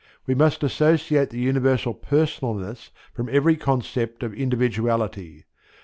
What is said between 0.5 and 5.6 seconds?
dissociate the Universal Personalness from every conception of individuality.